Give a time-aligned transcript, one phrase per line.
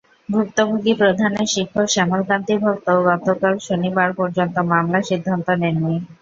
[0.29, 5.95] ভুক্তভোগী প্রধান শিক্ষক শ্যামল কান্তি ভক্তও গতকাল শনিবার পর্যন্ত মামলার সিদ্ধান্ত নেননি।